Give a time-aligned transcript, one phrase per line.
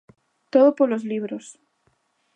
[0.53, 1.45] Todo polos libros.